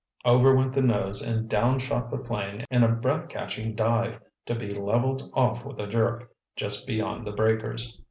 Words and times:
Over 0.25 0.55
went 0.55 0.73
the 0.73 0.81
nose 0.81 1.21
and 1.21 1.47
down 1.47 1.77
shot 1.77 2.09
the 2.09 2.17
plane 2.17 2.65
in 2.71 2.81
a 2.81 2.91
breath 2.91 3.29
catching 3.29 3.75
dive 3.75 4.19
to 4.47 4.55
be 4.55 4.67
leveled 4.71 5.21
off 5.35 5.63
with 5.63 5.77
a 5.77 5.85
jerk, 5.85 6.31
just 6.55 6.87
beyond 6.87 7.27
the 7.27 7.31
breakers. 7.33 7.99